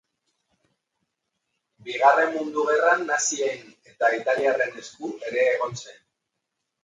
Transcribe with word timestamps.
Bigarren 1.89 2.31
Mundu 2.37 2.63
Gerran 2.69 3.05
nazien 3.09 3.61
eta 3.91 4.11
italiarren 4.21 4.81
esku 4.85 5.11
ere 5.31 5.47
egon 5.51 5.77
zen. 5.83 6.01